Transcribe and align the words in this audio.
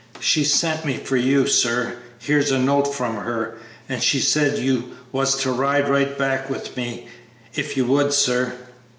She 0.19 0.43
sent 0.43 0.83
me 0.83 0.97
for 0.97 1.15
you, 1.15 1.45
sir; 1.45 1.93
here's 2.17 2.49
a 2.49 2.57
note 2.57 2.91
from 2.91 3.17
her, 3.17 3.57
and 3.87 4.01
she 4.01 4.19
said 4.19 4.57
you 4.57 4.97
was 5.11 5.35
to 5.41 5.51
ride 5.51 5.89
right 5.89 6.17
back 6.17 6.49
with 6.49 6.75
me, 6.75 7.07
if 7.53 7.77
you 7.77 7.85
would, 7.85 8.11
sir." 8.11 8.51